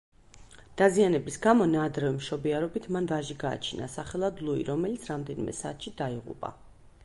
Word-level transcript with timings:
დაზიანების 0.81 1.35
გამო, 1.43 1.67
ნაადრევი 1.73 2.15
მშობიარობით 2.15 2.89
მან 2.97 3.09
ვაჟი 3.13 3.37
გააჩინა, 3.45 3.93
სახელად 3.99 4.43
ლუი, 4.49 4.67
რომელიც 4.73 5.09
რამდენიმე 5.15 5.59
საათში 5.63 5.95
დაიღუპა. 6.05 6.55